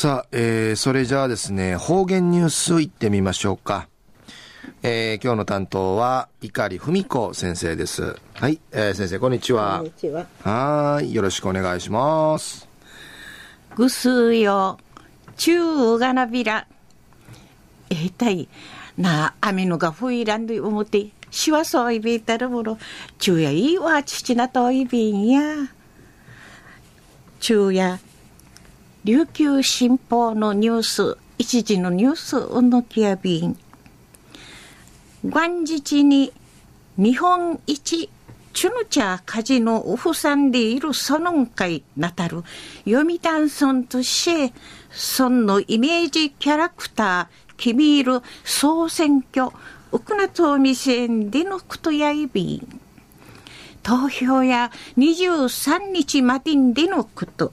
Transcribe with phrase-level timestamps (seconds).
[0.00, 3.88] さあ、えー、それじゃあですね、方言ニュースいってみましょうか。
[4.84, 8.14] えー、今日の担当は、碇文子先生です。
[8.34, 9.78] はい、えー、先生、こんにちは。
[9.78, 10.28] こんにちは。
[10.44, 12.68] はい、よろしくお願いします。
[13.74, 14.78] ぐすよ、
[15.36, 16.68] 中がなびら。
[17.90, 18.48] えー、たい、
[18.96, 22.78] な、雨のがふいらんで思って、しわそういびいたるもの、
[23.18, 25.40] 中やいいわ、父なといびんや。
[27.40, 27.98] 中や、
[29.04, 33.56] 琉球新報のニュース、一時のニュース、うのきやびん。
[35.22, 36.32] 元日に
[36.96, 38.10] 日本一
[38.52, 42.42] チュヌチャカジノウフさんでいるソノン会なたる
[42.84, 44.52] 読谷村として
[44.90, 49.52] 村のイメージキャラクターキミール総選挙
[49.92, 52.80] ウクナトミセンでのクトヤイビン
[53.84, 57.52] 投票や23日までんでのこと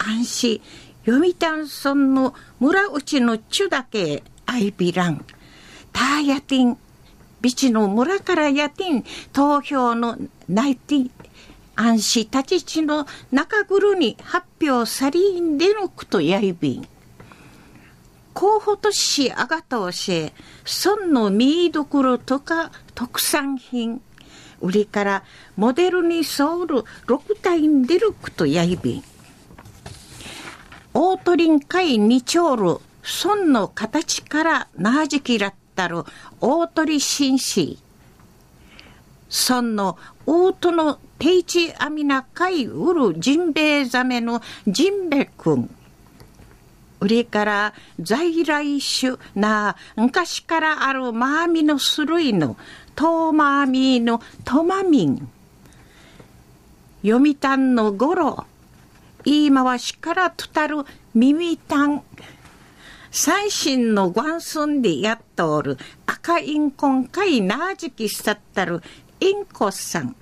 [0.00, 0.60] 安心。
[1.04, 5.24] 読谷村の村内のチュだけアイビラン
[5.92, 6.78] ターヤティン。
[7.40, 11.10] ビチの村からやてん投票の内定
[11.74, 16.88] 安心立ち地の中黒に発表さりんでのくとやいびん。
[18.34, 20.32] 候補都市あがたおし、
[20.64, 24.02] 村の見どころとか特産品、
[24.60, 25.24] 売りから
[25.56, 29.09] モデルに沿うる6体に出るくとやいびん。
[31.22, 36.04] 大鳥会にちょうる村の形からなじきらったる
[36.40, 37.78] 大鳥紳士。
[39.28, 45.70] その大との定置アミナ海ウルジンベエザメのジンベ君。
[47.00, 52.56] 売りから在来種な昔からあるマーミの種類の
[52.94, 55.28] トーマーミーのトマミン。
[57.02, 58.46] 読谷のゴロ。
[59.24, 62.02] 言い回しからとたる耳たん。
[63.10, 65.76] 最新の元寸でやっとおる
[66.06, 68.82] 赤インコン会なじきさったる
[69.18, 70.14] インコさん。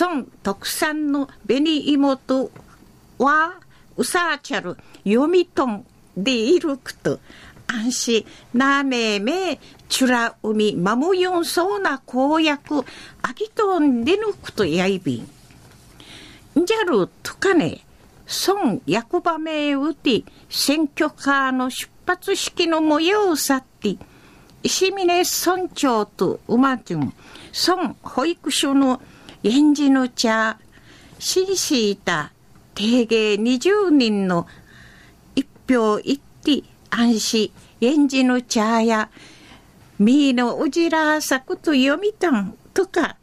[0.00, 2.50] 孫特産の紅妹
[3.18, 3.54] は
[3.96, 5.86] うさちゃる読みとん
[6.16, 7.20] でいるくと
[7.66, 12.84] 安心なめめちゅらうみまもよんそうな公約
[13.22, 15.35] あきとんでぬくとやいびん。
[16.64, 17.80] じゃるとかね
[18.46, 23.96] 孫役場名打て選挙カーの出発式の模様さって
[24.62, 27.12] 石峰村長と馬順
[27.52, 29.00] 村保育所の
[29.44, 30.58] 園児の茶
[31.18, 32.32] 紳士いた
[32.74, 34.46] 定芸20人の
[35.34, 39.10] 一票一手安心園児の茶や
[39.98, 43.16] みーのうじらさくと読みたんとか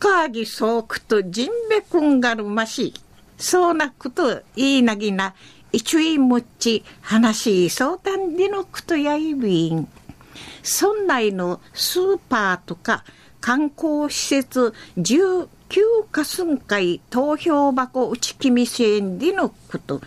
[0.00, 2.94] いいかぎそうくとじんべくんがるまし。
[3.36, 5.34] そうなこといいなぎな
[5.72, 9.86] 一位むっち話相談でのことやいびん。
[10.64, 13.04] 村内のスーパーとか
[13.42, 15.48] 観光施設19
[16.10, 20.00] かすん会投票箱打ちきみせんでのこと。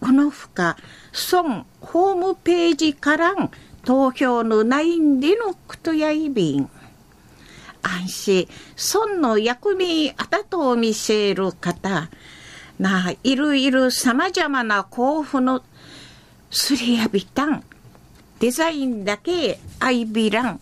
[0.00, 0.78] このほか
[1.12, 3.50] 村ホームページからん
[3.84, 6.70] 投票のないんでのことやいびん。
[7.84, 12.08] 安心村の役目あたとを見せる方
[12.78, 15.62] なあ、いろいろ様々な候補の
[16.50, 17.62] すりやびたん。
[18.40, 20.60] デザインだけアイビラン。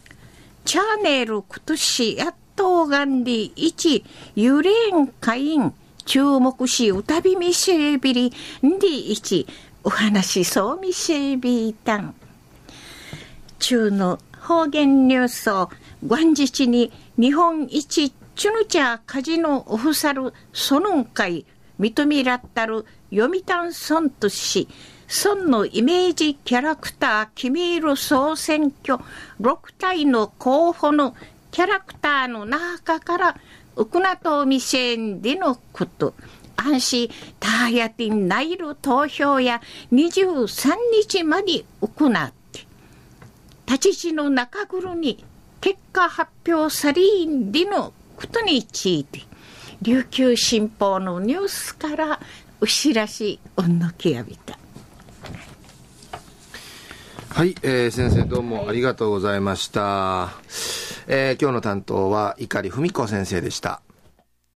[0.64, 4.04] チャーネル今年やっとがんで一、
[4.34, 5.74] ゆれんかいん。
[6.04, 8.32] 注目し歌びみせびり
[8.66, 9.46] んで一、
[9.82, 12.14] お話そうみせびたん。
[13.58, 15.70] 中の方言ニュースを
[16.02, 21.46] 元日に日本一チュヌチャカジノオフサルソノン会
[21.78, 24.66] 認めらったる読谷村とし、
[25.06, 28.98] 村のイメージキャラクター決める総選挙。
[29.40, 31.14] 6体の候補の
[31.52, 33.36] キャラクターの中から
[33.76, 36.14] ウクナトミセンでのこと、
[36.56, 39.60] 安心ターヤティンナイル投票や
[39.92, 40.74] 23
[41.04, 42.66] 日まで行って、
[43.66, 45.24] 立ち地の中黒に
[45.62, 49.20] 結果発表されんでのことについて、
[49.80, 52.20] 琉球新報のニュースから
[52.60, 54.58] お知らしおんのきやびた。
[57.28, 60.42] はい、えー、先生どうもありがとうございました、はい、
[61.06, 63.80] えー、今日の担当は碇文子先生でした。